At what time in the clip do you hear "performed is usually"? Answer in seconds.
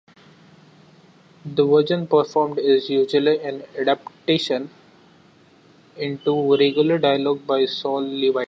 2.07-3.37